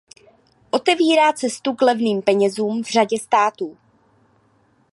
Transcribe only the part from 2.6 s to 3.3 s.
v řadě